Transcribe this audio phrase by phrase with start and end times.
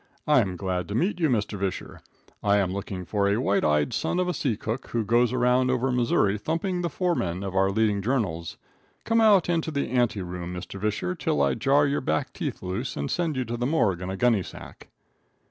[0.25, 1.59] I am glad to meet you, Mr.
[1.59, 1.99] Visscher.
[2.41, 5.69] I am looking for a white eyed son of a sea cook who goes around
[5.69, 8.57] over Missouri thumping the foremen of our leading journals.
[9.03, 10.79] Come out into the ante room, Mr.
[10.81, 14.09] Visscher, till I jar your back teeth loose and send you to the morgue in
[14.09, 14.87] a gunny sack."